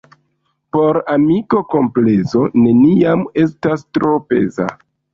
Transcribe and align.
Por 0.77 0.97
amiko 1.15 1.61
komplezo 1.75 2.43
neniam 2.65 3.25
estas 3.47 3.89
tro 3.99 4.21
peza. 4.35 4.73